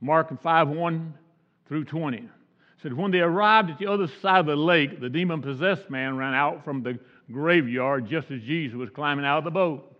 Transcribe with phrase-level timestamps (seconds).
[0.00, 1.14] Mark 5 1
[1.66, 2.28] through 20
[2.82, 6.16] said, When they arrived at the other side of the lake, the demon possessed man
[6.16, 6.98] ran out from the
[7.32, 9.92] graveyard just as Jesus was climbing out of the boat.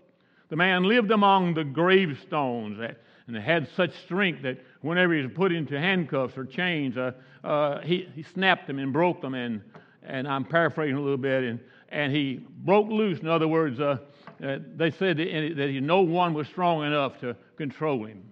[0.49, 2.79] The man lived among the gravestones
[3.27, 7.81] and had such strength that whenever he was put into handcuffs or chains, uh, uh,
[7.81, 9.35] he, he snapped them and broke them.
[9.35, 9.63] And,
[10.05, 11.43] and I'm paraphrasing a little bit.
[11.43, 13.19] And, and he broke loose.
[13.19, 13.99] In other words, uh,
[14.45, 18.23] uh they said that, that he, no one was strong enough to control him.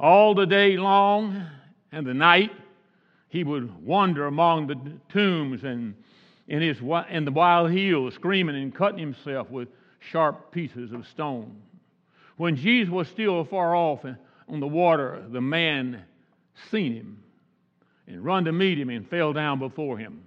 [0.00, 1.44] All the day long
[1.90, 2.52] and the night,
[3.28, 4.76] he would wander among the
[5.12, 5.94] tombs and
[6.46, 6.78] in, his,
[7.10, 11.60] in the wild hills, screaming and cutting himself with sharp pieces of stone.
[12.36, 14.04] When Jesus was still far off
[14.48, 16.04] on the water, the man
[16.70, 17.22] seen him
[18.06, 20.22] and run to meet him and fell down before him.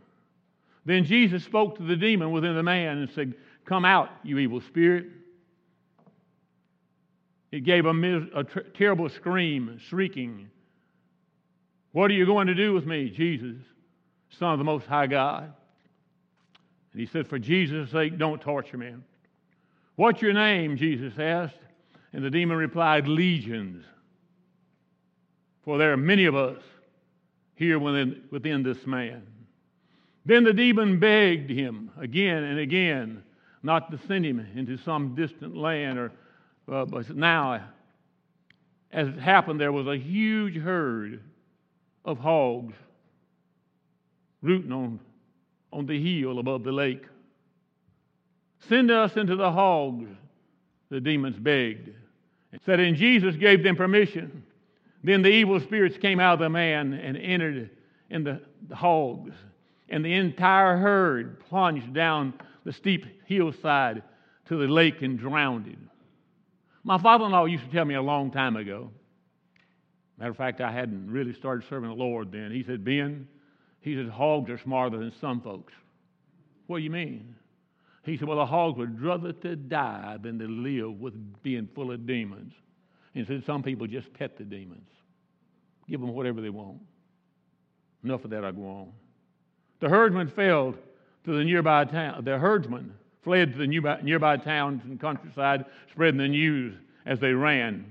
[0.85, 3.33] Then Jesus spoke to the demon within the man and said,
[3.65, 5.05] Come out, you evil spirit.
[7.51, 10.49] It gave a, mis- a ter- terrible scream, shrieking,
[11.91, 13.57] What are you going to do with me, Jesus,
[14.29, 15.53] Son of the Most High God?
[16.93, 18.93] And he said, For Jesus' sake, don't torture me.
[19.95, 20.77] What's your name?
[20.77, 21.55] Jesus asked.
[22.13, 23.85] And the demon replied, Legions.
[25.63, 26.61] For there are many of us
[27.55, 29.23] here within, within this man.
[30.25, 33.23] Then the demon begged him again and again
[33.63, 35.99] not to send him into some distant land.
[35.99, 36.11] Or,
[36.67, 37.63] but now,
[38.91, 41.21] as it happened, there was a huge herd
[42.05, 42.75] of hogs
[44.41, 44.99] rooting on,
[45.71, 47.05] on the hill above the lake.
[48.69, 50.09] Send us into the hogs,
[50.89, 51.89] the demons begged.
[52.51, 54.43] And said, and Jesus gave them permission.
[55.03, 57.69] Then the evil spirits came out of the man and entered
[58.09, 59.33] in the, the hogs
[59.91, 64.01] and the entire herd plunged down the steep hillside
[64.45, 65.89] to the lake and drowned.
[66.83, 68.91] My father in law used to tell me a long time ago.
[70.17, 72.51] Matter of fact, I hadn't really started serving the Lord then.
[72.51, 73.27] He said, Ben,
[73.79, 75.73] he said, hogs are smarter than some folks.
[76.67, 77.35] What do you mean?
[78.03, 81.91] He said, Well, the hogs would rather to die than to live with being full
[81.91, 82.53] of demons.
[83.13, 84.87] And he said, Some people just pet the demons,
[85.87, 86.79] give them whatever they want.
[88.03, 88.91] Enough of that, I go on.
[89.79, 90.75] The herdsman fled
[91.25, 92.23] to the nearby town.
[92.23, 92.93] The herdsman
[93.23, 97.85] fled to the nearby towns and countryside, spreading the news as they ran.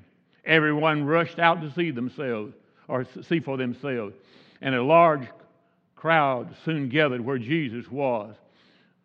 [0.44, 2.54] Everyone rushed out to see themselves
[2.88, 4.14] or see for themselves,
[4.60, 5.26] and a large
[5.94, 8.34] crowd soon gathered where Jesus was.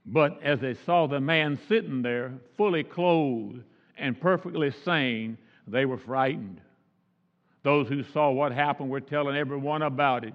[0.05, 3.61] But as they saw the man sitting there, fully clothed
[3.97, 5.37] and perfectly sane,
[5.67, 6.61] they were frightened.
[7.63, 10.33] Those who saw what happened were telling everyone about it,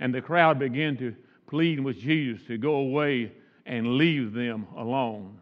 [0.00, 1.14] and the crowd began to
[1.48, 3.32] plead with Jesus to go away
[3.68, 5.38] and leave them alone.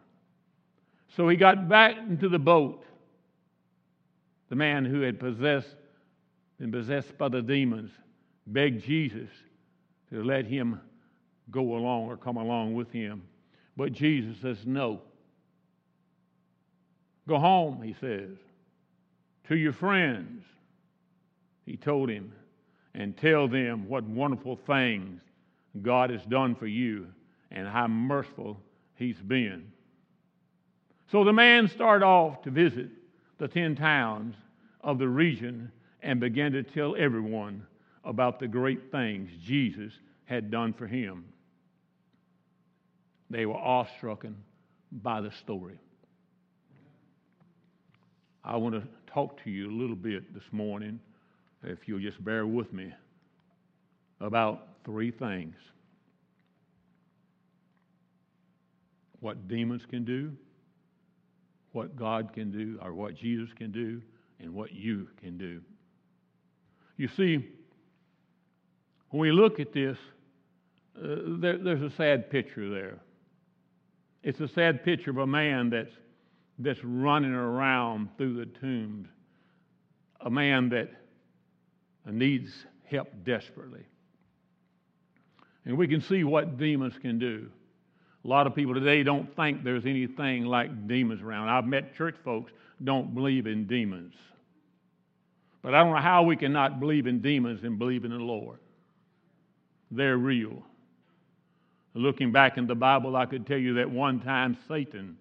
[1.15, 2.83] So he got back into the boat.
[4.49, 5.75] The man who had possessed
[6.59, 7.91] been possessed by the demons
[8.47, 9.29] begged Jesus
[10.11, 10.81] to let him
[11.51, 13.23] go along or come along with him.
[13.75, 15.01] But Jesus says, No.
[17.27, 18.31] Go home, he says,
[19.49, 20.43] to your friends,
[21.65, 22.31] he told him,
[22.93, 25.21] and tell them what wonderful things
[25.81, 27.07] God has done for you
[27.51, 28.57] and how merciful
[28.95, 29.71] He's been.
[31.11, 32.89] So the man started off to visit
[33.37, 34.35] the 10 towns
[34.81, 35.71] of the region
[36.01, 37.65] and began to tell everyone
[38.03, 39.93] about the great things Jesus
[40.25, 41.25] had done for him.
[43.29, 44.25] They were awestruck
[44.91, 45.79] by the story.
[48.43, 50.99] I want to talk to you a little bit this morning,
[51.63, 52.93] if you'll just bear with me,
[54.21, 55.55] about three things
[59.19, 60.31] what demons can do,
[61.71, 64.01] what God can do, or what Jesus can do,
[64.39, 65.61] and what you can do.
[66.97, 67.47] You see,
[69.09, 69.97] when we look at this,
[70.97, 72.99] uh, there, there's a sad picture there.
[74.23, 75.93] It's a sad picture of a man that's,
[76.59, 79.07] that's running around through the tombs,
[80.21, 80.89] a man that
[82.05, 83.85] needs help desperately.
[85.65, 87.49] And we can see what demons can do.
[88.27, 91.47] A lot of people today don't think there's anything like demons around.
[91.47, 92.51] I've met church folks
[92.83, 94.13] don't believe in demons.
[95.61, 98.17] But I don't know how we can not believe in demons and believe in the
[98.17, 98.59] Lord.
[99.91, 100.61] They're real.
[101.93, 105.17] Looking back in the Bible, I could tell you that one time Satan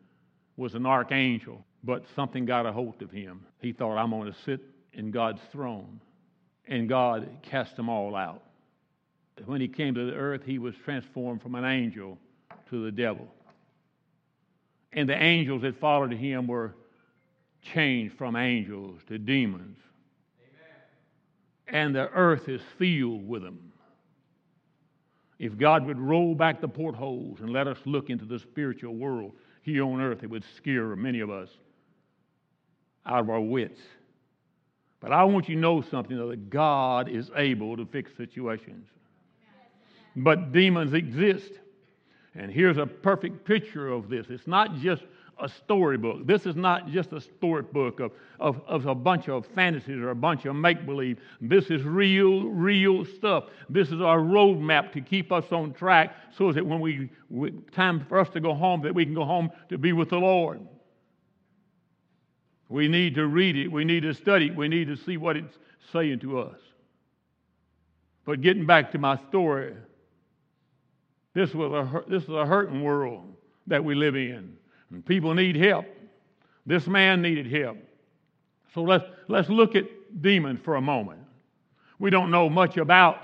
[0.57, 3.47] was an archangel, but something got a hold of him.
[3.61, 4.61] He thought, I'm going to sit
[4.93, 6.01] in God's throne.
[6.67, 8.43] And God cast them all out.
[9.45, 12.19] When he came to the earth, he was transformed from an angel
[12.71, 13.29] to the devil.
[14.93, 16.75] And the angels that followed him were
[17.75, 19.79] changed from angels to demons.
[21.69, 21.85] Amen.
[21.85, 23.73] and the earth is filled with them.
[25.39, 29.33] If God would roll back the portholes and let us look into the spiritual world
[29.63, 31.51] here on earth, it would scare many of us
[33.05, 33.81] out of our wits.
[35.01, 38.89] But I want you to know something that God is able to fix situations.
[40.17, 41.53] But demons exist.
[42.37, 44.27] And here's a perfect picture of this.
[44.29, 45.03] It's not just
[45.39, 46.27] a storybook.
[46.27, 50.15] This is not just a storybook of, of, of a bunch of fantasies or a
[50.15, 51.19] bunch of make believe.
[51.41, 53.45] This is real, real stuff.
[53.69, 57.11] This is our roadmap to keep us on track so that when we,
[57.73, 60.19] time for us to go home, that we can go home to be with the
[60.19, 60.61] Lord.
[62.69, 63.69] We need to read it.
[63.71, 64.57] We need to study it.
[64.57, 65.57] We need to see what it's
[65.93, 66.59] saying to us.
[68.25, 69.75] But getting back to my story,
[71.37, 73.23] this was a, this is a hurting world
[73.67, 74.57] that we live in.
[74.91, 75.85] And people need help.
[76.65, 77.77] This man needed help.
[78.73, 79.85] So let's, let's look at
[80.23, 81.21] demons for a moment.
[81.99, 83.23] We don't know much about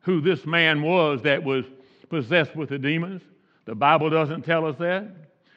[0.00, 1.64] who this man was that was
[2.10, 3.22] possessed with the demons.
[3.64, 5.08] The Bible doesn't tell us that.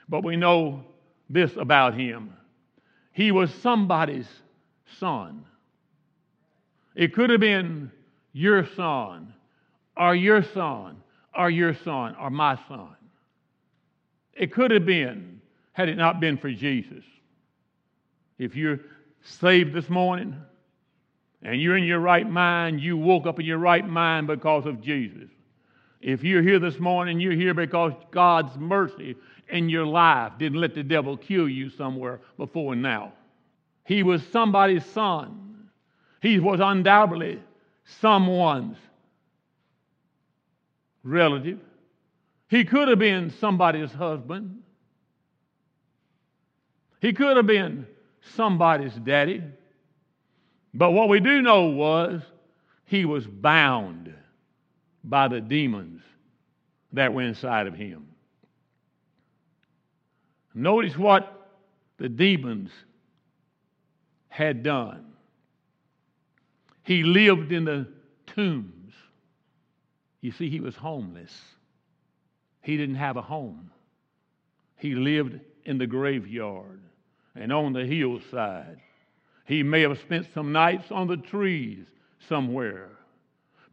[0.07, 0.85] But we know
[1.29, 2.37] this about him
[3.11, 4.29] he was somebody's
[4.97, 5.43] son.
[6.95, 7.91] It could have been
[8.31, 9.33] your son,
[9.97, 11.03] or your son,
[11.35, 12.95] or your son, or my son.
[14.33, 15.41] It could have been
[15.73, 17.03] had it not been for Jesus.
[18.37, 18.79] If you're
[19.21, 20.35] saved this morning
[21.41, 24.81] and you're in your right mind, you woke up in your right mind because of
[24.81, 25.29] Jesus.
[26.01, 29.15] If you're here this morning, you're here because God's mercy
[29.49, 33.13] in your life didn't let the devil kill you somewhere before now.
[33.85, 35.69] He was somebody's son.
[36.21, 37.39] He was undoubtedly
[37.99, 38.77] someone's
[41.03, 41.59] relative.
[42.49, 44.61] He could have been somebody's husband.
[46.99, 47.87] He could have been
[48.35, 49.41] somebody's daddy.
[50.73, 52.21] But what we do know was
[52.85, 54.13] he was bound
[55.03, 56.01] by the demons
[56.93, 58.07] that were inside of him.
[60.53, 61.49] Notice what
[61.97, 62.69] the demons
[64.27, 65.05] had done.
[66.83, 67.87] He lived in the
[68.27, 68.80] tombs.
[70.21, 71.31] You see, he was homeless.
[72.61, 73.71] He didn't have a home.
[74.77, 76.79] He lived in the graveyard
[77.35, 78.79] and on the hillside.
[79.45, 81.85] He may have spent some nights on the trees
[82.29, 82.89] somewhere,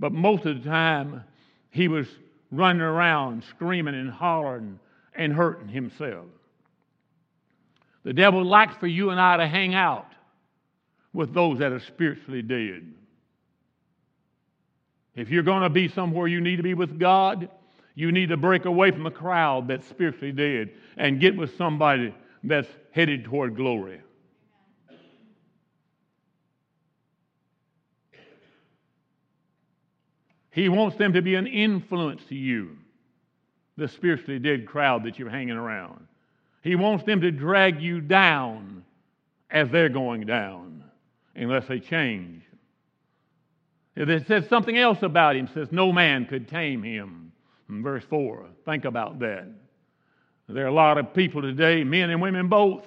[0.00, 1.22] but most of the time
[1.70, 2.06] he was
[2.50, 4.78] running around screaming and hollering
[5.14, 6.26] and hurting himself.
[8.04, 10.06] The devil likes for you and I to hang out
[11.12, 12.86] with those that are spiritually dead.
[15.18, 17.48] If you're going to be somewhere you need to be with God,
[17.96, 22.14] you need to break away from the crowd that's spiritually dead and get with somebody
[22.44, 24.00] that's headed toward glory.
[30.52, 32.76] He wants them to be an influence to you,
[33.76, 36.06] the spiritually dead crowd that you're hanging around.
[36.62, 38.84] He wants them to drag you down
[39.50, 40.84] as they're going down,
[41.34, 42.44] unless they change.
[43.98, 45.46] It says something else about him.
[45.46, 47.32] It says, No man could tame him
[47.68, 48.46] in verse 4.
[48.64, 49.48] Think about that.
[50.48, 52.86] There are a lot of people today, men and women both,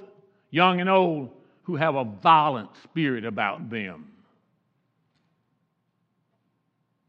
[0.52, 1.30] young and old,
[1.64, 4.08] who have a violent spirit about them.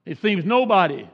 [0.05, 1.09] It seems nobody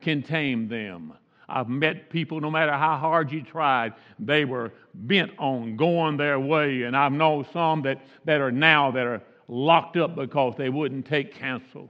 [0.00, 1.12] can tame them.
[1.48, 6.40] I've met people, no matter how hard you tried, they were bent on going their
[6.40, 6.82] way.
[6.82, 11.06] And I've known some that, that are now that are locked up because they wouldn't
[11.06, 11.88] take counsel.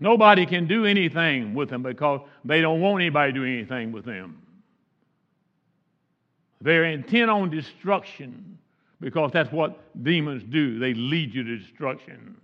[0.00, 4.06] Nobody can do anything with them because they don't want anybody to do anything with
[4.06, 4.40] them.
[6.62, 8.58] They're intent on destruction
[8.98, 10.78] because that's what demons do.
[10.78, 12.36] They lead you to destruction.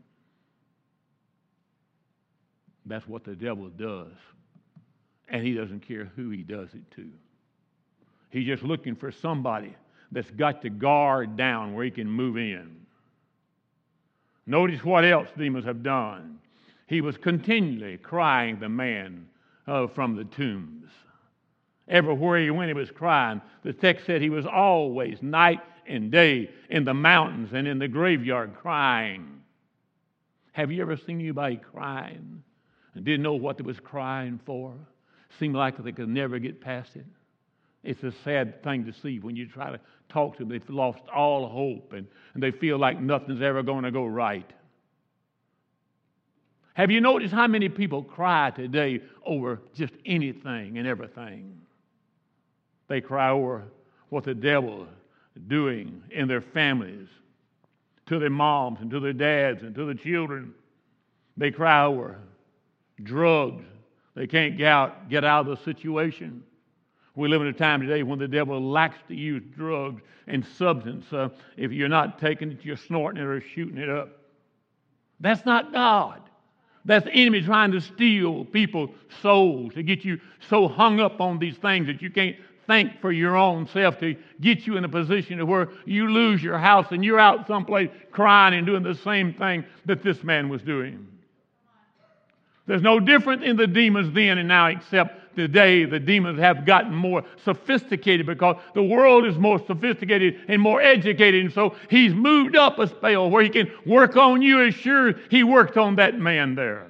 [2.84, 4.12] That's what the devil does.
[5.28, 7.10] And he doesn't care who he does it to.
[8.30, 9.74] He's just looking for somebody
[10.12, 12.76] that's got to guard down where he can move in.
[14.46, 16.38] Notice what else demons have done
[16.86, 19.26] he was continually crying the man
[19.66, 20.90] uh, from the tombs.
[21.88, 23.40] Everywhere he went, he was crying.
[23.62, 27.88] The text said he was always, night and day, in the mountains and in the
[27.88, 29.40] graveyard crying.
[30.52, 32.42] Have you ever seen anybody crying
[32.94, 34.74] and didn't know what they was crying for?
[35.38, 37.04] Seemed like they could never get past it.
[37.84, 39.78] It's a sad thing to see when you try to
[40.08, 40.48] talk to them.
[40.48, 44.50] They've lost all hope and, and they feel like nothing's ever going to go right.
[46.76, 51.58] Have you noticed how many people cry today over just anything and everything?
[52.86, 53.64] They cry over
[54.10, 57.08] what the devil is doing in their families.
[58.08, 60.52] to their moms and to their dads and to the children.
[61.38, 62.18] They cry over
[63.02, 63.64] drugs.
[64.14, 66.42] They can't get out, get out of the situation.
[67.14, 71.10] We live in a time today when the devil likes to use drugs and substance.
[71.10, 74.10] Uh, if you're not taking it, you're snorting it or shooting it up.
[75.18, 76.20] That's not God.
[76.86, 78.90] That's the enemy trying to steal people's
[79.20, 83.12] souls, to get you so hung up on these things that you can't think for
[83.12, 87.04] your own self, to get you in a position where you lose your house and
[87.04, 91.06] you're out someplace crying and doing the same thing that this man was doing.
[92.66, 96.94] There's no difference in the demons then and now, except today the demons have gotten
[96.94, 101.44] more sophisticated because the world is more sophisticated and more educated.
[101.44, 105.14] And so he's moved up a spell where he can work on you as sure
[105.30, 106.88] he worked on that man there.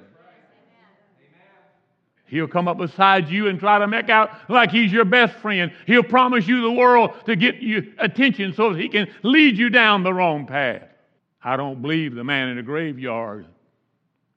[2.27, 5.71] He'll come up beside you and try to make out like he's your best friend.
[5.85, 9.69] He'll promise you the world to get you attention so that he can lead you
[9.69, 10.83] down the wrong path.
[11.41, 13.47] I don't believe the man in the graveyard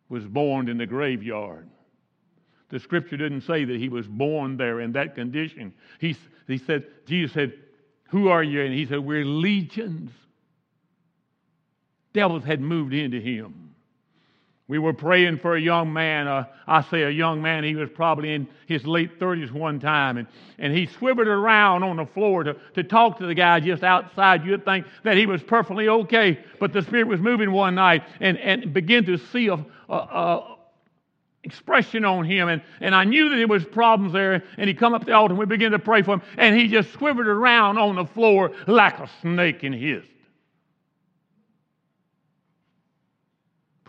[0.09, 1.69] was born in the graveyard.
[2.71, 5.75] The scripture didn't say that he was born there in that condition.
[5.99, 7.53] He, he said, Jesus said,
[8.11, 8.63] Who are you?
[8.63, 10.13] And he said, We're legions.
[12.13, 13.71] Devils had moved into him.
[14.71, 16.29] We were praying for a young man.
[16.29, 20.17] Uh, I say a young man, he was probably in his late 30s one time.
[20.17, 23.83] And, and he swiveled around on the floor to, to talk to the guy just
[23.83, 24.45] outside.
[24.45, 26.39] You'd think that he was perfectly okay.
[26.61, 29.55] But the Spirit was moving one night and, and began to see a,
[29.89, 30.57] a, a
[31.45, 32.49] expression on him.
[32.49, 34.43] And, and I knew that there was problems there.
[34.59, 36.23] And he come up the altar and we began to pray for him.
[36.37, 40.05] And he just swiveled around on the floor like a snake in his.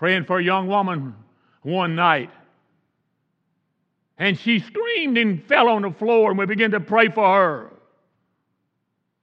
[0.01, 1.13] praying for a young woman
[1.61, 2.31] one night.
[4.17, 7.71] And she screamed and fell on the floor, and we began to pray for her.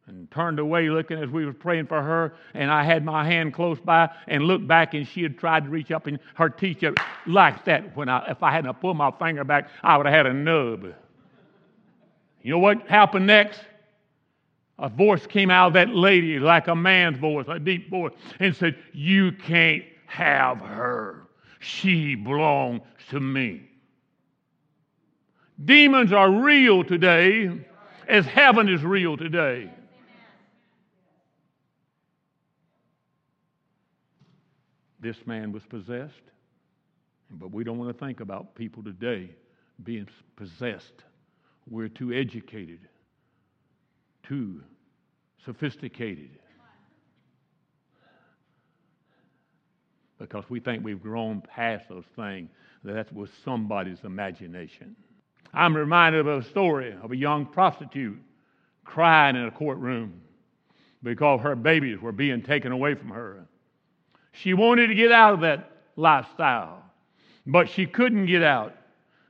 [0.08, 3.52] And turned away looking as we were praying for her, and I had my hand
[3.52, 6.98] close by and looked back, and she had tried to reach up in her t-shirt
[7.26, 7.94] like that.
[7.94, 10.94] When I, if I hadn't pulled my finger back, I would have had a nub.
[12.42, 13.60] You know what happened next?
[14.78, 18.56] A voice came out of that lady like a man's voice, a deep voice, and
[18.56, 21.24] said, You can't have her.
[21.60, 23.68] She belongs to me.
[25.62, 27.50] Demons are real today
[28.06, 29.70] as heaven is real today.
[35.00, 36.14] This man was possessed,
[37.30, 39.30] but we don't want to think about people today
[39.84, 41.04] being possessed.
[41.68, 42.80] We're too educated,
[44.22, 44.62] too
[45.44, 46.30] sophisticated
[50.18, 52.50] because we think we've grown past those things.
[52.84, 54.96] That was somebody's imagination.
[55.54, 58.20] I'm reminded of a story of a young prostitute
[58.84, 60.20] crying in a courtroom
[61.02, 63.46] because her babies were being taken away from her.
[64.32, 66.82] She wanted to get out of that lifestyle,
[67.46, 68.74] but she couldn't get out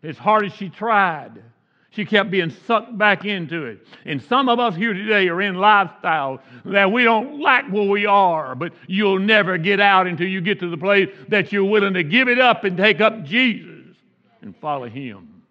[0.02, 1.43] as hard as she tried.
[1.90, 3.87] She kept being sucked back into it.
[4.05, 8.05] And some of us here today are in lifestyles that we don't like where we
[8.07, 11.95] are, but you'll never get out until you get to the place that you're willing
[11.95, 13.97] to give it up and take up Jesus
[14.43, 15.43] and follow Him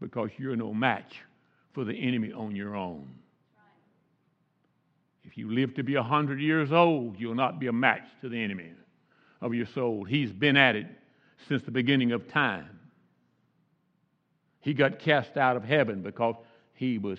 [0.00, 1.20] because you're no match
[1.72, 3.08] for the enemy on your own.
[5.32, 8.36] If you live to be 100 years old, you'll not be a match to the
[8.36, 8.70] enemy
[9.40, 10.04] of your soul.
[10.04, 10.86] He's been at it
[11.48, 12.78] since the beginning of time.
[14.60, 16.34] He got cast out of heaven because
[16.74, 17.18] he was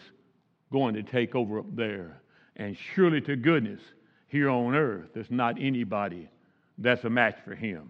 [0.71, 2.21] going to take over up there.
[2.55, 3.81] And surely to goodness,
[4.27, 6.29] here on earth, there's not anybody
[6.77, 7.89] that's a match for him.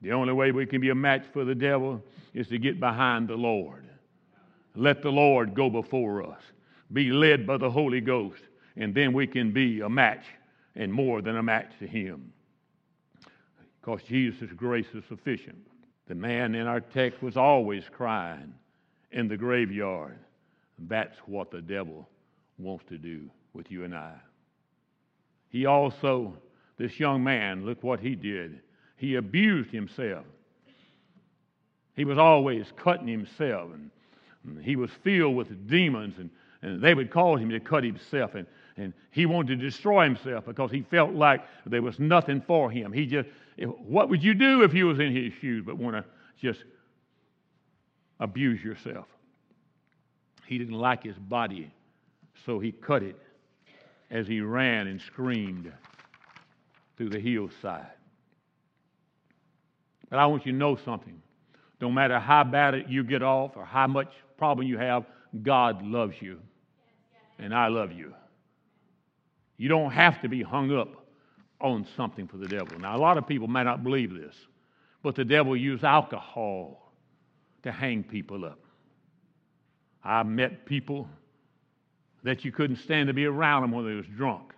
[0.00, 3.28] The only way we can be a match for the devil is to get behind
[3.28, 3.86] the Lord.
[4.74, 6.40] Let the Lord go before us.
[6.90, 8.40] Be led by the Holy Ghost,
[8.78, 10.24] and then we can be a match
[10.76, 12.32] and more than a match to him.
[13.80, 15.58] Because Jesus' grace is sufficient.
[16.06, 18.54] The man in our text was always crying
[19.10, 20.18] in the graveyard.
[20.78, 22.08] That's what the devil
[22.58, 24.14] wants to do with you and I.
[25.50, 26.34] He also,
[26.76, 28.60] this young man, look what he did.
[28.96, 30.24] He abused himself.
[31.94, 36.30] He was always cutting himself, and he was filled with demons, and,
[36.62, 38.36] and they would call him to cut himself.
[38.36, 38.46] And,
[38.78, 42.92] and he wanted to destroy himself because he felt like there was nothing for him.
[42.92, 46.04] He just, what would you do if you was in his shoes but want to
[46.40, 46.62] just
[48.20, 49.06] abuse yourself.
[50.46, 51.70] He didn't like his body,
[52.46, 53.16] so he cut it
[54.10, 55.72] as he ran and screamed
[56.96, 57.86] through the hillside.
[60.08, 61.20] But I want you to know something.
[61.80, 65.04] No matter how bad you get off or how much problem you have,
[65.42, 66.40] God loves you.
[67.38, 68.14] And I love you.
[69.58, 71.04] You don't have to be hung up
[71.60, 72.78] on something for the devil.
[72.78, 74.34] Now, a lot of people may not believe this,
[75.02, 76.92] but the devil used alcohol
[77.64, 78.60] to hang people up.
[80.04, 81.08] I met people
[82.22, 84.52] that you couldn't stand to be around them when they was drunk.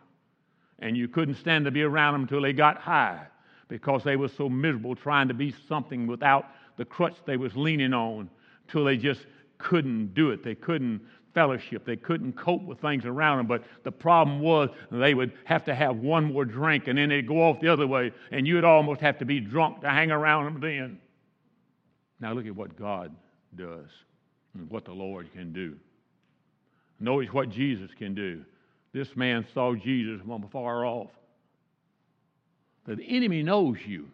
[0.79, 3.27] And you couldn't stand to be around them until they got high
[3.69, 7.93] because they were so miserable trying to be something without the crutch they was leaning
[7.93, 8.29] on
[8.69, 9.27] till they just
[9.59, 10.43] couldn't do it.
[10.43, 11.03] They couldn't
[11.35, 11.85] fellowship.
[11.85, 13.47] They couldn't cope with things around them.
[13.47, 17.27] But the problem was they would have to have one more drink and then they'd
[17.27, 20.45] go off the other way, and you'd almost have to be drunk to hang around
[20.45, 20.99] them then.
[22.21, 23.15] Now look at what God
[23.57, 23.89] does
[24.55, 25.77] and what the Lord can do.
[26.99, 28.45] Notice what Jesus can do.
[28.93, 31.11] This man saw Jesus from afar off.
[32.87, 34.09] The enemy knows you.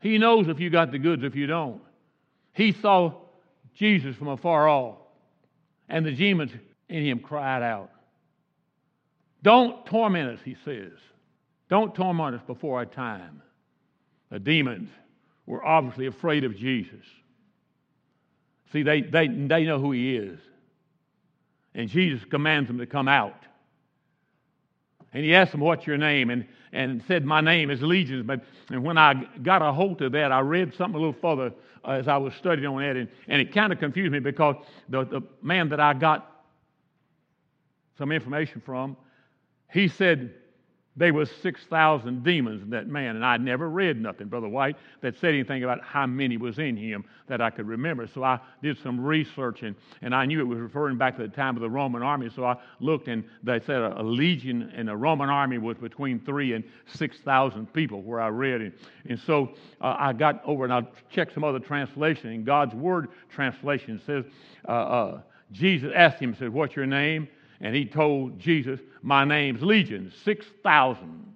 [0.00, 1.80] He knows if you got the goods, if you don't.
[2.52, 3.12] He saw
[3.74, 4.96] Jesus from afar off.
[5.88, 6.52] And the demons
[6.88, 7.90] in him cried out.
[9.42, 10.92] Don't torment us, he says.
[11.68, 13.42] Don't torment us before our time.
[14.30, 14.88] The demons
[15.46, 17.04] were obviously afraid of Jesus.
[18.72, 20.38] See, they, they, they know who he is.
[21.74, 23.42] And Jesus commands them to come out.
[25.14, 26.30] And he asked them, What's your name?
[26.30, 28.26] And, and said, My name is Legions.
[28.26, 31.54] But and when I got a hold of that, I read something a little further
[31.84, 34.56] uh, as I was studying on that, and, and it kind of confused me because
[34.88, 36.42] the, the man that I got
[37.96, 38.96] some information from,
[39.70, 40.34] he said
[40.96, 45.18] there was 6,000 demons in that man, and I'd never read nothing, Brother White, that
[45.18, 48.06] said anything about how many was in him that I could remember.
[48.06, 51.28] So I did some research, and, and I knew it was referring back to the
[51.28, 52.30] time of the Roman army.
[52.34, 56.20] So I looked, and they said a, a legion in a Roman army was between
[56.20, 58.74] three and 6,000 people, where I read it.
[59.08, 63.08] And so uh, I got over, and I checked some other translation, and God's Word
[63.30, 64.24] translation says,
[64.68, 65.20] uh, uh,
[65.50, 67.28] Jesus asked him, said, What's your name?
[67.60, 71.34] And he told Jesus, My name's Legion, 6,000,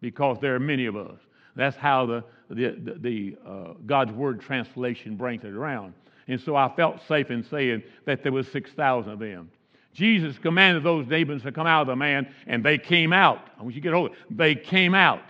[0.00, 1.18] because there are many of us.
[1.56, 5.94] That's how the, the, the, the uh, God's Word translation brings it around.
[6.28, 9.50] And so I felt safe in saying that there was 6,000 of them.
[9.92, 13.48] Jesus commanded those demons to come out of the man, and they came out.
[13.58, 14.36] I want you to get hold of it.
[14.36, 15.22] They came out.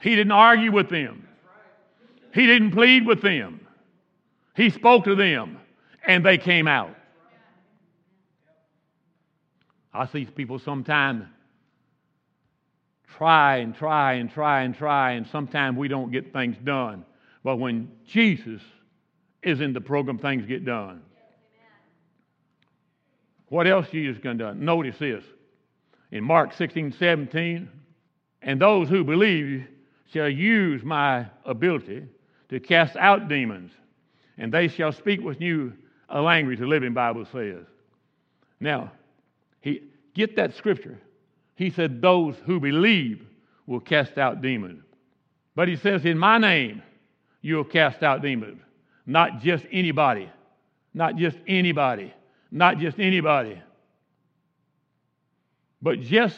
[0.00, 1.28] He didn't argue with them.
[2.32, 3.66] He didn't plead with them.
[4.54, 5.58] He spoke to them,
[6.06, 6.94] and they came out.
[9.94, 11.24] I see people sometimes
[13.16, 17.04] try and try and try and try, and sometimes we don't get things done.
[17.44, 18.60] But when Jesus
[19.42, 21.02] is in the program, things get done.
[23.48, 24.52] What else Jesus can do?
[24.54, 25.22] Notice this.
[26.10, 27.68] In Mark 16, 17,
[28.42, 29.66] and those who believe
[30.12, 32.04] shall use my ability
[32.48, 33.70] to cast out demons,
[34.38, 35.72] and they shall speak with new
[36.08, 37.64] a language, the Living Bible says.
[38.60, 38.92] Now,
[39.64, 40.98] he, get that scripture.
[41.54, 43.24] He said, Those who believe
[43.66, 44.84] will cast out demons.
[45.54, 46.82] But he says, In my name,
[47.40, 48.60] you'll cast out demons.
[49.06, 50.30] Not just anybody.
[50.92, 52.12] Not just anybody.
[52.50, 53.58] Not just anybody.
[55.80, 56.36] But just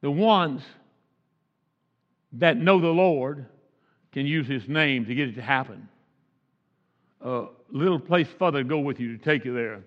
[0.00, 0.62] the ones
[2.32, 3.44] that know the Lord
[4.12, 5.90] can use his name to get it to happen.
[7.20, 9.82] A little place further to go with you to take you there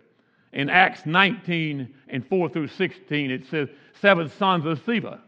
[0.54, 3.70] in Acts 19 and 4 through 16, it says,
[4.02, 5.20] Seven sons of Sceva,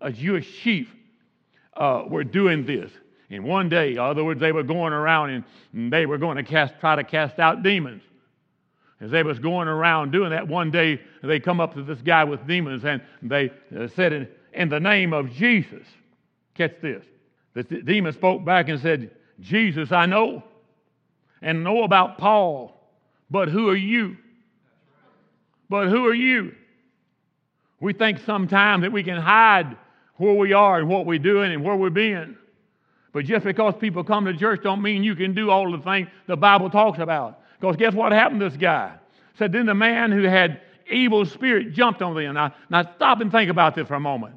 [0.00, 0.88] a Jewish chief,
[1.76, 2.90] uh, were doing this.
[3.30, 6.42] And one day, in other words, they were going around and they were going to
[6.42, 8.02] cast, try to cast out demons.
[9.00, 12.24] As they was going around doing that, one day they come up to this guy
[12.24, 15.86] with demons and they uh, said, in, in the name of Jesus,
[16.54, 17.04] catch this.
[17.54, 20.42] The demon spoke back and said, Jesus, I know,
[21.42, 22.74] and know about Paul,
[23.30, 24.16] but who are you?
[25.68, 26.54] But who are you?
[27.80, 29.76] We think sometimes that we can hide
[30.16, 32.36] where we are and what we're doing and where we're being.
[33.12, 36.08] But just because people come to church don't mean you can do all the things
[36.26, 37.40] the Bible talks about.
[37.60, 38.94] Because guess what happened to this guy?
[39.38, 42.34] Said then the man who had evil spirit jumped on them.
[42.34, 44.36] Now, now stop and think about this for a moment.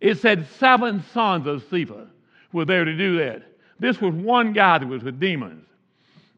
[0.00, 2.08] It said seven sons of Sceva
[2.52, 3.42] were there to do that.
[3.78, 5.66] This was one guy that was with demons.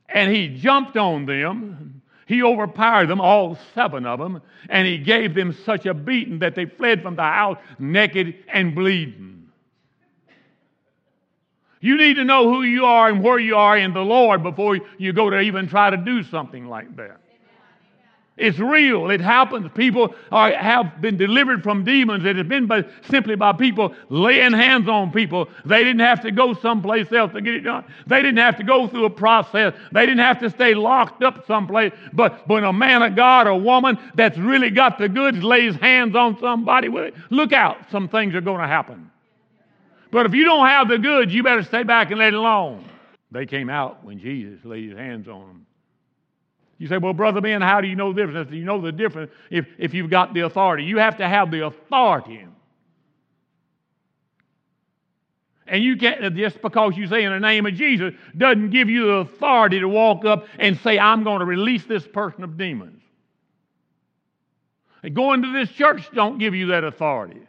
[0.09, 5.34] And he jumped on them he overpowered them, all seven of them, and he gave
[5.34, 9.48] them such a beating that they fled from the house naked and bleeding.
[11.80, 14.80] You need to know who you are and where you are in the Lord before
[14.96, 17.20] you go to even try to do something like that.
[18.37, 19.11] It's real.
[19.11, 19.70] It happens.
[19.77, 22.25] People are, have been delivered from demons.
[22.25, 25.49] It has been by, simply by people laying hands on people.
[25.64, 27.85] They didn't have to go someplace else to get it done.
[28.09, 29.73] They didn't have to go through a process.
[29.92, 31.92] They didn't have to stay locked up someplace.
[32.12, 36.16] But when a man of God or woman that's really got the goods lays hands
[36.16, 36.88] on somebody
[37.31, 37.77] look out.
[37.92, 39.12] Some things are going to happen.
[40.11, 42.85] But if you don't have the goods, you better stay back and let it alone.
[43.31, 45.66] They came out when Jesus laid his hands on them.
[46.85, 48.53] You say, well, Brother Ben, how do you know the difference?
[48.53, 50.85] You know the difference if, if you've got the authority.
[50.85, 52.47] You have to have the authority.
[55.66, 59.07] And you can't, just because you say in the name of Jesus, doesn't give you
[59.07, 63.01] the authority to walk up and say, I'm going to release this person of demons.
[65.03, 67.40] And going to this church don't give you that authority.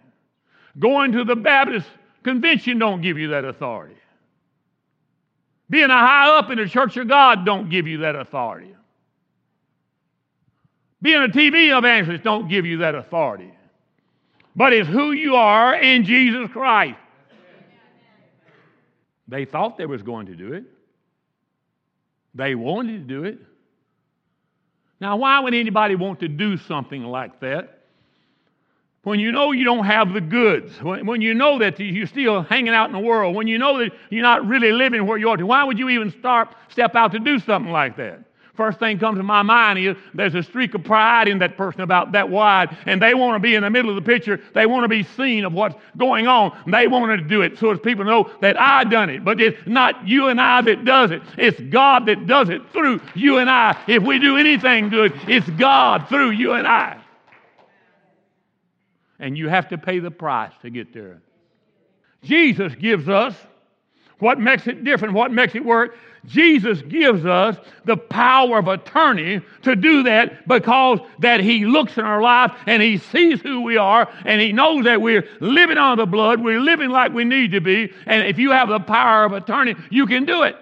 [0.79, 1.87] Going to the Baptist
[2.23, 3.97] convention don't give you that authority.
[5.69, 8.71] Being a high up in the church of God don't give you that authority.
[11.05, 13.53] Being a TV evangelist don't give you that authority.
[14.55, 16.97] But it's who you are in Jesus Christ.
[19.27, 20.63] They thought they was going to do it.
[22.33, 23.37] They wanted to do it.
[24.99, 27.83] Now, why would anybody want to do something like that?
[29.03, 32.41] When you know you don't have the goods, when, when you know that you're still
[32.41, 35.29] hanging out in the world, when you know that you're not really living where you
[35.29, 38.21] ought to, why would you even start, step out to do something like that?
[38.55, 41.81] First thing comes to my mind is there's a streak of pride in that person
[41.81, 44.39] about that wide, and they want to be in the middle of the picture.
[44.53, 46.57] They want to be seen of what's going on.
[46.65, 49.25] They want to do it so as people know that I done it.
[49.25, 51.21] But it's not you and I that does it.
[51.37, 53.77] It's God that does it through you and I.
[53.87, 57.01] If we do anything good, it's God through you and I.
[59.19, 61.21] And you have to pay the price to get there.
[62.23, 63.35] Jesus gives us
[64.19, 65.95] what makes it different, what makes it work.
[66.25, 72.03] Jesus gives us the power of attorney to do that because that he looks in
[72.03, 75.97] our life and he sees who we are and he knows that we're living on
[75.97, 79.25] the blood, we're living like we need to be, and if you have the power
[79.25, 80.55] of attorney, you can do it.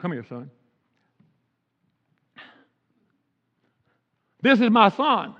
[0.00, 0.50] Come here, son.
[4.42, 5.34] This is my son.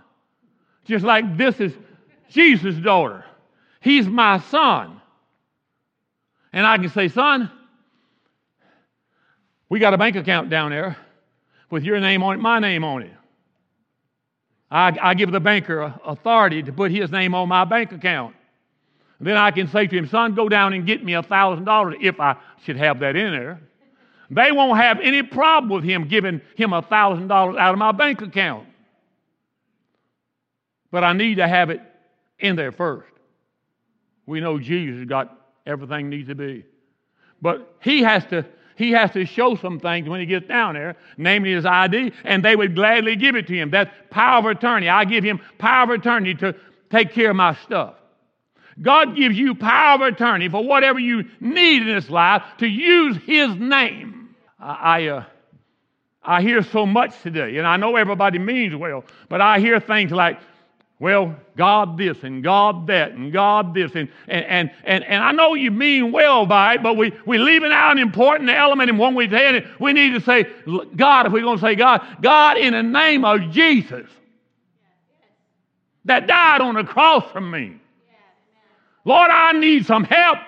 [0.85, 1.72] Just like this is
[2.30, 3.24] Jesus' daughter.
[3.80, 5.00] He's my son.
[6.52, 7.50] And I can say, son,
[9.68, 10.96] we got a bank account down there
[11.70, 13.12] with your name on it, my name on it.
[14.70, 18.35] I, I give the banker authority to put his name on my bank account.
[19.20, 22.20] Then I can say to him, son, go down and get me a $1,000 if
[22.20, 23.61] I should have that in there.
[24.30, 28.20] They won't have any problem with him giving him a $1,000 out of my bank
[28.22, 28.66] account.
[30.90, 31.80] But I need to have it
[32.38, 33.09] in there first.
[34.26, 36.64] We know Jesus got everything needs to be.
[37.42, 40.96] But he has to he has to show some things when he gets down there,
[41.16, 43.70] namely his ID, and they would gladly give it to him.
[43.70, 44.90] That's power of attorney.
[44.90, 46.55] I give him power of attorney to
[46.90, 47.94] take care of my stuff.
[48.83, 53.16] God gives you power of attorney for whatever you need in this life to use
[53.24, 54.35] his name.
[54.61, 55.24] I, I, uh,
[56.22, 60.11] I hear so much today, and I know everybody means well, but I hear things
[60.11, 60.38] like,
[60.98, 63.92] well, God this and God that and God this.
[63.94, 67.70] And, and, and, and, I know you mean well by it, but we, we're leaving
[67.70, 68.88] out an important element.
[68.88, 70.46] And when we say it, we need to say,
[70.96, 74.09] God, if we're going to say God, God in the name of Jesus
[76.06, 77.76] that died on the cross for me.
[79.04, 80.38] Lord, I need some help.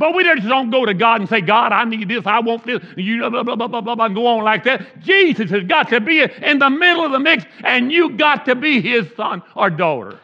[0.00, 2.64] But we just don't go to God and say, God, I need this, I want
[2.64, 4.98] this, you blah, blah, blah, blah, blah, blah, and go on like that.
[4.98, 8.54] Jesus has got to be in the middle of the mix, and you got to
[8.54, 10.18] be his son or daughter.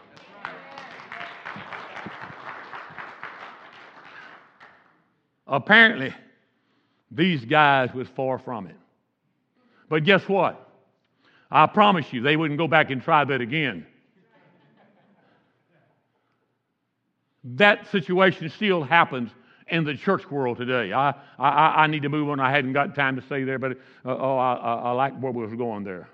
[5.47, 6.15] Apparently,
[7.11, 8.77] these guys was far from it.
[9.91, 10.71] But guess what?
[11.51, 13.87] I promise you, they wouldn't go back and try that again.
[17.45, 19.31] That situation still happens
[19.69, 20.93] in the church world today.
[20.93, 22.41] I, I, I need to move on.
[22.41, 25.43] I hadn't got time to say there, but uh, oh, I, I like where we
[25.43, 26.09] was going there.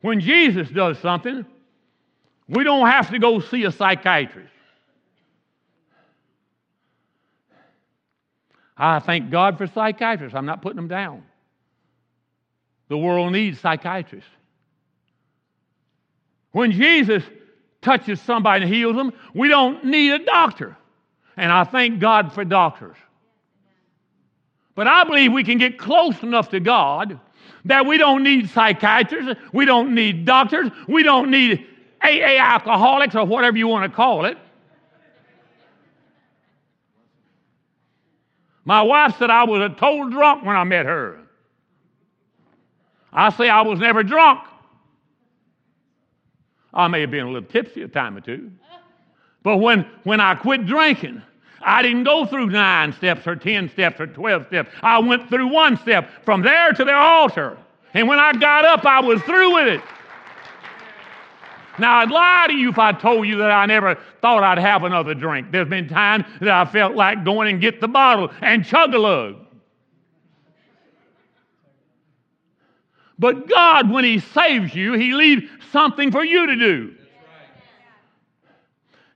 [0.00, 1.44] When Jesus does something,
[2.48, 4.52] we don't have to go see a psychiatrist.
[8.76, 10.36] I thank God for psychiatrists.
[10.36, 11.22] I'm not putting them down.
[12.88, 14.30] The world needs psychiatrists.
[16.52, 17.22] When Jesus
[17.82, 20.76] touches somebody and heals them, we don't need a doctor.
[21.36, 22.96] And I thank God for doctors.
[24.74, 27.18] But I believe we can get close enough to God
[27.64, 31.66] that we don't need psychiatrists, we don't need doctors, we don't need
[32.02, 34.38] AA alcoholics or whatever you want to call it.
[38.64, 41.20] My wife said I was a total drunk when I met her.
[43.12, 44.40] I say I was never drunk.
[46.74, 48.50] I may have been a little tipsy a time or two.
[49.46, 51.22] But when, when I quit drinking,
[51.60, 54.70] I didn't go through nine steps or 10 steps or 12 steps.
[54.82, 57.56] I went through one step from there to the altar.
[57.94, 59.82] And when I got up, I was through with it.
[61.78, 64.82] Now, I'd lie to you if I told you that I never thought I'd have
[64.82, 65.52] another drink.
[65.52, 68.98] There's been times that I felt like going and get the bottle and chug a
[68.98, 69.36] lug.
[73.16, 76.96] But God, when He saves you, He leaves something for you to do.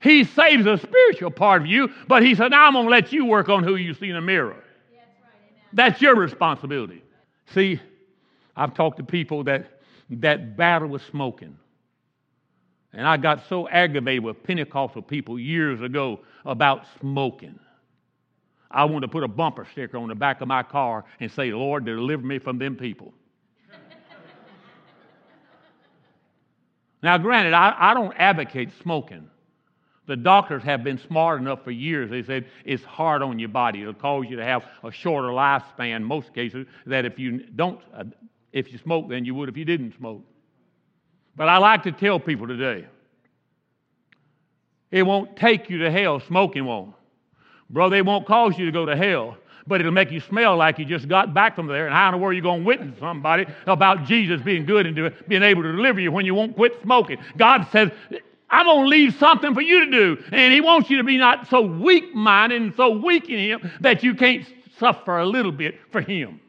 [0.00, 3.12] He saves the spiritual part of you, but He said, now I'm going to let
[3.12, 4.56] you work on who you see in the mirror.
[5.72, 7.02] That's your responsibility.
[7.54, 7.80] See,
[8.56, 11.56] I've talked to people that, that battle with smoking.
[12.92, 17.58] And I got so aggravated with Pentecostal people years ago about smoking.
[18.70, 21.52] I wanted to put a bumper sticker on the back of my car and say,
[21.52, 23.12] Lord, deliver me from them people.
[27.02, 29.28] now, granted, I, I don't advocate smoking.
[30.10, 32.10] The doctors have been smart enough for years.
[32.10, 33.82] They said it's hard on your body.
[33.82, 38.02] It'll cause you to have a shorter lifespan, most cases, that if you don't, uh,
[38.52, 40.24] if you smoke, than you would if you didn't smoke.
[41.36, 42.86] But I like to tell people today
[44.90, 46.92] it won't take you to hell, smoking won't.
[47.70, 49.36] Brother, it won't cause you to go to hell,
[49.68, 51.86] but it'll make you smell like you just got back from there.
[51.86, 54.86] And how in the world are you going to witness somebody about Jesus being good
[54.86, 57.18] and being able to deliver you when you won't quit smoking?
[57.36, 57.92] God says,
[58.50, 60.24] I'm going to leave something for you to do.
[60.32, 63.70] And He wants you to be not so weak minded and so weak in Him
[63.80, 64.44] that you can't
[64.78, 66.40] suffer a little bit for Him.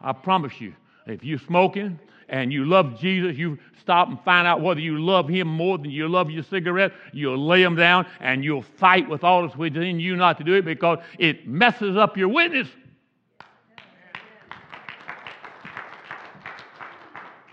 [0.00, 0.74] I promise you,
[1.06, 5.28] if you're smoking, and you love Jesus, you stop and find out whether you love
[5.28, 9.24] Him more than you love your cigarette, you'll lay them down and you'll fight with
[9.24, 12.68] all that's within you not to do it because it messes up your witness.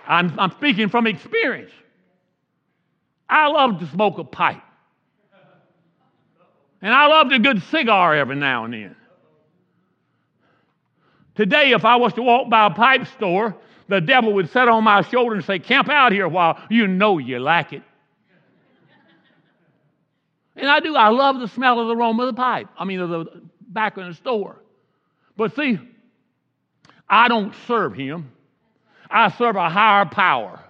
[0.08, 1.72] I'm, I'm speaking from experience.
[3.32, 4.62] I love to smoke a pipe.
[6.84, 8.96] And I loved a good cigar every now and then.
[11.36, 13.56] Today, if I was to walk by a pipe store
[13.91, 16.58] the devil would sit on my shoulder and say, Camp out here a while.
[16.70, 17.84] You know you like it.
[20.56, 20.96] And I do.
[20.96, 22.67] I love the smell of the aroma of the pipe.
[22.78, 23.26] I mean, of the
[23.67, 24.58] back in the store.
[25.36, 25.78] But see,
[27.10, 28.32] I don't serve him.
[29.10, 30.62] I serve a higher power.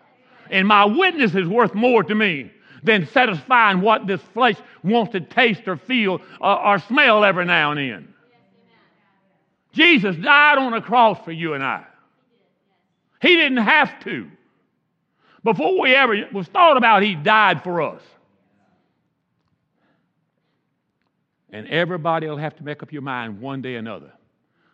[0.51, 2.51] And my witness is worth more to me
[2.83, 7.71] than satisfying what this flesh wants to taste or feel or, or smell every now
[7.71, 8.13] and then.
[9.71, 11.85] Jesus died on a cross for you and I.
[13.21, 14.29] He didn't have to.
[15.43, 18.01] Before we ever was thought about, He died for us.
[21.53, 24.11] And everybody will have to make up your mind one day or another.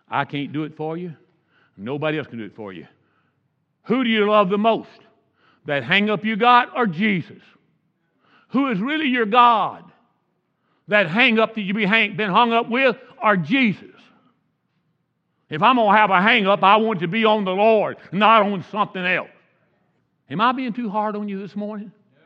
[0.09, 1.15] I can't do it for you.
[1.75, 2.87] Nobody else can do it for you.
[3.83, 4.89] Who do you love the most?
[5.67, 7.43] That hang up you got or Jesus?
[8.49, 9.83] Who is really your God?
[10.87, 13.83] That hang up that you be hang, been hung up with or Jesus?
[15.49, 17.97] If I'm going to have a hang up, I want to be on the Lord,
[18.13, 19.29] not on something else.
[20.29, 21.91] Am I being too hard on you this morning?
[22.15, 22.21] No.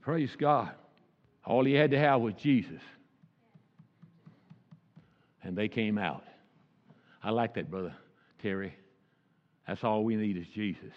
[0.00, 0.70] Praise God.
[1.44, 2.80] All he had to have was Jesus.
[5.42, 6.24] And they came out.
[7.22, 7.94] I like that, Brother
[8.42, 8.74] Terry.
[9.66, 10.92] That's all we need is Jesus.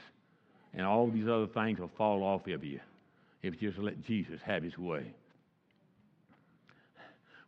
[0.74, 2.80] And all these other things will fall off of you
[3.44, 5.06] if you just let Jesus have his way.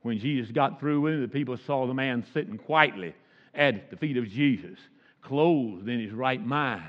[0.01, 3.13] When Jesus got through with him, the people saw the man sitting quietly
[3.53, 4.77] at the feet of Jesus,
[5.21, 6.83] clothed in his right mind.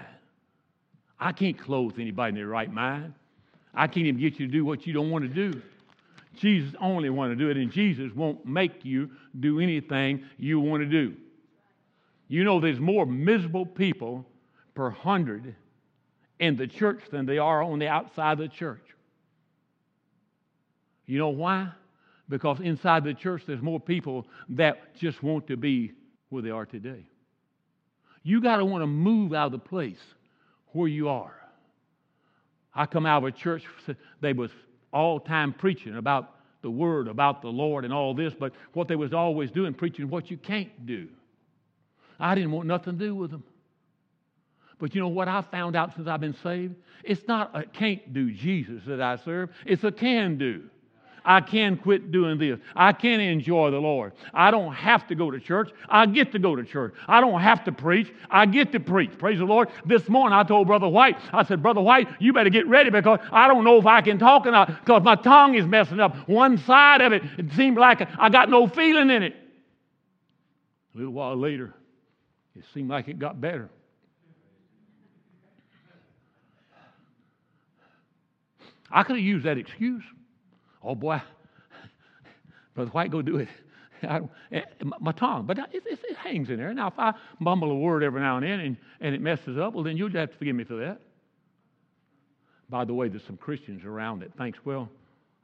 [1.20, 3.14] I can't clothe anybody in their right mind.
[3.73, 5.62] I can't even get you to do what you don't want to do.
[6.37, 10.83] Jesus only want to do it, and Jesus won't make you do anything you want
[10.83, 11.14] to do.
[12.27, 14.25] You know, there's more miserable people
[14.75, 15.55] per hundred
[16.38, 18.83] in the church than they are on the outside of the church.
[21.07, 21.70] You know why?
[22.29, 25.92] because inside the church there's more people that just want to be
[26.31, 27.07] where they are today.
[28.23, 30.01] You got to want to move out of the place
[30.73, 31.35] where you are.
[32.75, 33.62] I come out of a church,
[34.20, 34.51] they was
[34.92, 36.31] all time preaching about
[36.62, 40.09] the word, about the Lord and all this, but what they was always doing, preaching
[40.09, 41.09] what you can't do.
[42.18, 43.44] I didn't want nothing to do with them.
[44.78, 46.74] But you know what I found out since I've been saved?
[47.02, 50.64] It's not a can't do Jesus that I serve, it's a can do.
[51.24, 52.58] I can quit doing this.
[52.76, 54.12] I can enjoy the Lord.
[54.34, 55.70] I don't have to go to church.
[55.88, 56.94] I get to go to church.
[57.08, 58.12] I don't have to preach.
[58.30, 59.16] I get to preach.
[59.16, 59.70] Praise the Lord.
[59.87, 63.20] This morning I told Brother White, I said, Brother White, you better get ready because
[63.32, 66.28] I don't know if I can talk or not because my tongue is messing up.
[66.28, 69.34] One side of it, it seemed like I got no feeling in it.
[70.94, 71.72] A little while later,
[72.54, 73.70] it seemed like it got better.
[78.94, 80.04] I could have used that excuse.
[80.83, 81.20] Oh boy,
[82.74, 83.48] Brother White, go do it.
[84.02, 84.20] I,
[84.52, 84.62] eh,
[85.00, 86.72] my tongue, but it, it, it, hangs in there.
[86.72, 89.74] Now, if I mumble a word every now and then and, and it messes up,
[89.74, 91.00] well, then you'll have to forgive me for that.
[92.68, 94.88] By the way, there's some Christians around that thinks, well,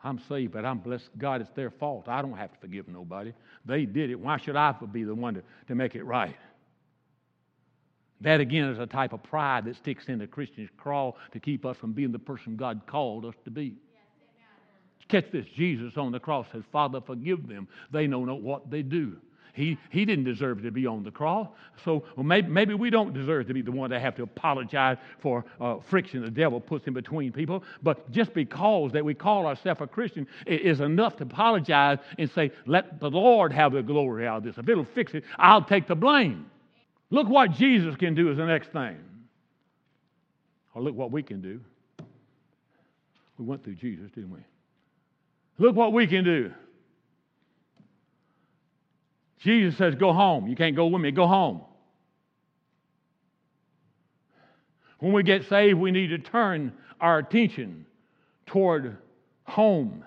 [0.04, 2.08] I'm saved, but I'm blessed God, it's their fault.
[2.08, 3.32] I don't have to forgive nobody.
[3.66, 4.18] They did it.
[4.18, 6.36] Why should I be the one to, to make it right?
[8.20, 11.64] That again is a type of pride that sticks in the Christian's craw to keep
[11.64, 13.76] us from being the person God called us to be.
[15.08, 17.66] Catch this Jesus on the cross says, Father, forgive them.
[17.90, 19.16] They know not what they do.
[19.52, 21.48] He, he didn't deserve to be on the cross.
[21.84, 24.98] So well, maybe, maybe we don't deserve to be the one that have to apologize
[25.18, 27.64] for uh, friction the devil puts in between people.
[27.82, 32.52] But just because that we call ourselves a Christian is enough to apologize and say,
[32.66, 34.58] let the Lord have the glory out of this.
[34.58, 36.46] If it'll fix it, I'll take the blame.
[37.10, 38.96] Look what Jesus can do is the next thing.
[40.74, 41.60] Or look what we can do.
[43.36, 44.40] We went through Jesus, didn't we?
[45.58, 46.52] Look what we can do.
[49.40, 50.46] Jesus says, Go home.
[50.46, 51.10] You can't go with me.
[51.10, 51.62] Go home.
[54.98, 57.86] When we get saved, we need to turn our attention
[58.46, 58.98] toward
[59.44, 60.04] home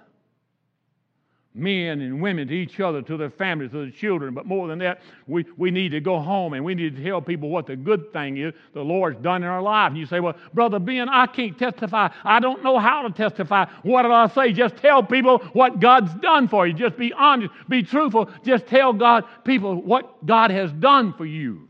[1.56, 4.34] men and women to each other, to their families, to their children.
[4.34, 7.22] But more than that, we, we need to go home and we need to tell
[7.22, 9.90] people what the good thing is the Lord's done in our life.
[9.90, 12.10] And you say, Well, Brother Ben, I can't testify.
[12.24, 13.66] I don't know how to testify.
[13.84, 14.52] What did I say?
[14.52, 16.74] Just tell people what God's done for you.
[16.74, 18.30] Just be honest, be truthful.
[18.44, 21.68] Just tell God, people, what God has done for you.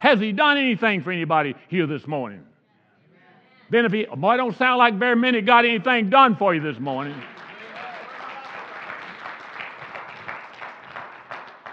[0.00, 2.42] Has He done anything for anybody here this morning?
[3.68, 6.78] Then if he, boy, don't sound like very many got anything done for you this
[6.78, 7.20] morning.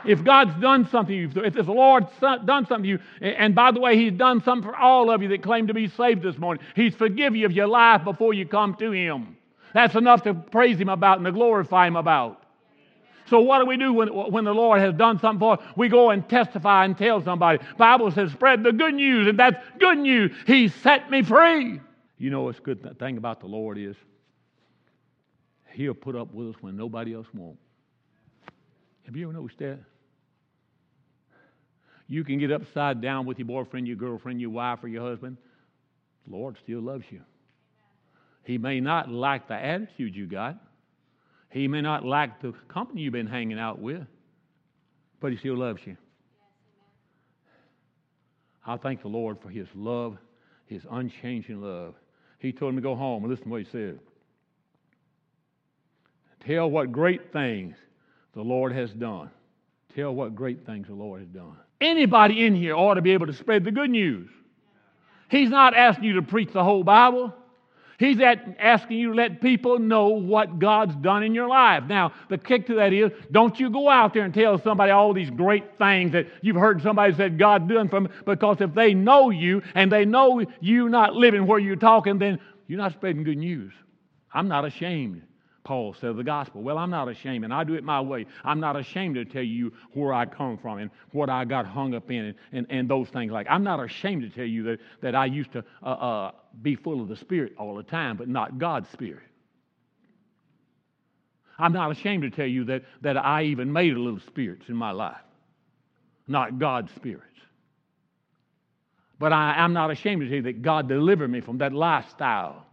[0.06, 3.72] If God's done something to you, if the Lord's done something to you, and by
[3.72, 6.38] the way, He's done something for all of you that claim to be saved this
[6.38, 9.38] morning, He's forgiven you of your life before you come to Him.
[9.74, 12.44] That's enough to praise Him about and to glorify Him about.
[13.30, 15.66] So what do we do when, when the Lord has done something for us?
[15.76, 17.60] We go and testify and tell somebody.
[17.78, 20.32] Bible says, spread the good news, and that's good news.
[20.46, 21.80] He set me free.
[22.18, 23.96] You know what's good thing about the Lord is
[25.72, 27.58] He'll put up with us when nobody else won't.
[29.06, 29.80] Have you ever noticed that?
[32.08, 35.38] You can get upside down with your boyfriend, your girlfriend, your wife, or your husband.
[36.28, 37.22] The Lord still loves you.
[38.44, 40.58] He may not like the attitude you got.
[41.50, 44.06] He may not like the company you've been hanging out with,
[45.22, 45.96] but He still loves you.
[48.66, 50.18] I thank the Lord for His love,
[50.66, 51.96] His unchanging love.
[52.40, 54.00] He told me to go home and listen to what He said.
[56.46, 57.76] Tell what great things
[58.34, 59.30] the Lord has done.
[59.96, 61.58] Tell what great things the Lord has done.
[61.84, 64.30] Anybody in here ought to be able to spread the good news.
[65.30, 67.34] He's not asking you to preach the whole Bible.
[68.00, 71.84] He's asking you to let people know what God's done in your life.
[71.88, 75.14] Now, the kick to that is don't you go out there and tell somebody all
[75.14, 78.94] these great things that you've heard somebody said God done for them, because if they
[78.94, 83.24] know you and they know you not living where you're talking, then you're not spreading
[83.24, 83.74] good news.
[84.34, 85.24] I'm not ashamed
[85.64, 86.62] Paul said, the gospel.
[86.62, 88.26] Well, I'm not ashamed, and I do it my way.
[88.44, 91.94] I'm not ashamed to tell you where I come from and what I got hung
[91.94, 94.80] up in and, and, and those things like I'm not ashamed to tell you that,
[95.02, 98.28] that I used to uh, uh, be full of the Spirit all the time, but
[98.28, 99.24] not God's Spirit.
[101.58, 104.76] I'm not ashamed to tell you that, that I even made a little spirits in
[104.76, 105.22] my life,
[106.28, 107.28] not God's spirits.
[109.18, 112.66] But I, I'm not ashamed to tell you that God delivered me from that lifestyle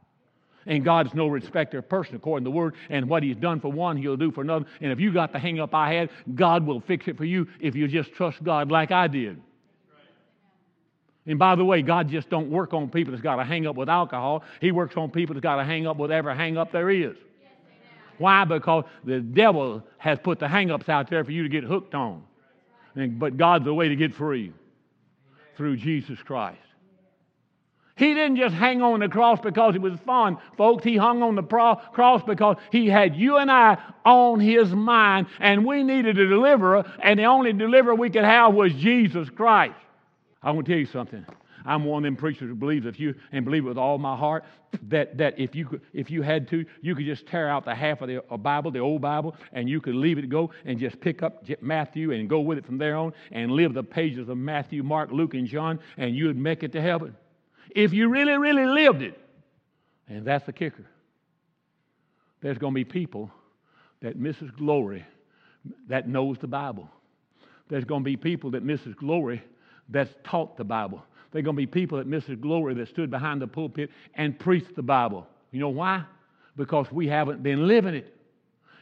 [0.70, 2.76] and God's no respecter of person according to the word.
[2.88, 4.64] And what He's done for one, He'll do for another.
[4.80, 7.48] And if you got the hang up I had, God will fix it for you
[7.60, 9.42] if you just trust God like I did.
[11.26, 13.74] And by the way, God just don't work on people that's got a hang up
[13.74, 14.44] with alcohol.
[14.60, 17.16] He works on people that's got a hang up with every hang up there is.
[18.18, 18.44] Why?
[18.44, 21.94] Because the devil has put the hang ups out there for you to get hooked
[21.94, 22.22] on.
[22.94, 24.52] And, but God's the way to get free
[25.56, 26.58] through Jesus Christ.
[28.00, 30.82] He didn't just hang on the cross because it was fun, folks.
[30.84, 35.26] He hung on the pro- cross because he had you and I on his mind,
[35.38, 39.74] and we needed a deliverer, and the only deliverer we could have was Jesus Christ.
[40.42, 41.26] I want to tell you something.
[41.66, 44.16] I'm one of them preachers who believes if you and believe it with all my
[44.16, 44.44] heart
[44.88, 47.74] that, that if you could, if you had to, you could just tear out the
[47.74, 50.98] half of the Bible, the old Bible, and you could leave it go and just
[51.02, 54.38] pick up Matthew and go with it from there on and live the pages of
[54.38, 57.14] Matthew, Mark, Luke, and John, and you'd make it to heaven
[57.74, 59.18] if you really, really lived it.
[60.08, 60.86] And that's the kicker.
[62.40, 63.30] There's going to be people
[64.00, 65.04] that misses glory
[65.88, 66.88] that knows the Bible.
[67.68, 69.42] There's going to be people that misses glory
[69.88, 71.04] that's taught the Bible.
[71.32, 74.74] There's going to be people that misses glory that stood behind the pulpit and preached
[74.74, 75.26] the Bible.
[75.52, 76.04] You know why?
[76.60, 78.14] because we haven't been living it.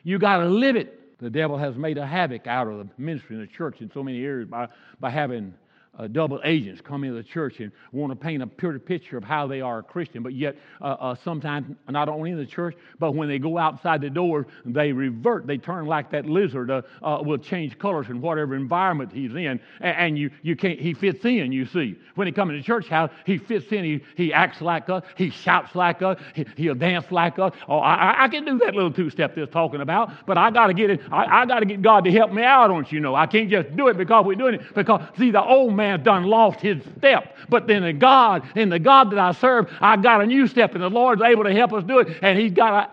[0.03, 1.18] You got to live it.
[1.20, 4.03] The devil has made a havoc out of the ministry in the church in so
[4.03, 4.68] many areas by,
[5.01, 5.55] by having
[5.99, 9.24] uh, double agents come into the church and want to paint a pure picture of
[9.24, 12.76] how they are a Christian, but yet uh, uh, sometimes not only in the church,
[12.99, 15.46] but when they go outside the door, they revert.
[15.46, 19.61] They turn like that lizard, uh, uh, will change colors in whatever environment he's in,
[19.80, 20.78] and, and, you, you can't.
[20.78, 21.53] He fits in.
[21.53, 23.84] You see, when he comes to the church house, he fits in.
[23.84, 25.03] He, he acts like us.
[25.16, 26.18] He shouts like us.
[26.34, 27.53] He, will dance like us.
[27.68, 30.68] Oh, I, I can do that little two step they're talking about, but I got
[30.68, 31.01] to get it.
[31.11, 33.14] I, I got to get God to help me out, don't you know?
[33.14, 34.74] I can't just do it because we're doing it.
[34.74, 37.36] Because see, the old man man done lost his step.
[37.49, 40.74] But then in God, in the God that I serve, I got a new step,
[40.74, 42.91] and the Lord's able to help us do it, and He's got a,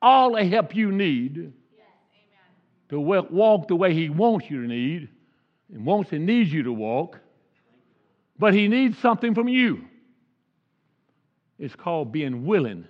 [0.00, 1.86] all the help you need yes,
[2.90, 5.08] to walk the way He wants you to need,
[5.72, 7.18] and wants and needs you to walk.
[8.38, 9.84] But He needs something from you.
[11.58, 12.86] It's called being willing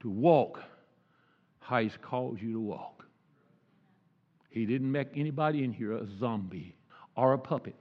[0.00, 0.62] to walk
[1.60, 3.06] how He's called you to walk.
[4.50, 6.74] He didn't make anybody in here a zombie
[7.14, 7.74] or a puppet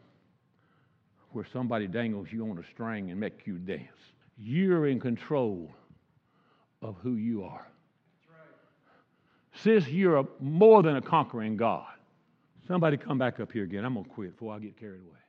[1.35, 4.13] where somebody dangles you on a string and make you dance.
[4.37, 5.69] You're in control
[6.81, 7.67] of who you are.
[9.53, 11.87] Sis, you're a, more than a conquering God.
[12.67, 13.83] Somebody come back up here again.
[13.85, 15.24] I'm going to quit before I get carried away.